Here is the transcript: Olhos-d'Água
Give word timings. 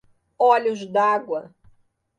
Olhos-d'Água 0.39 1.53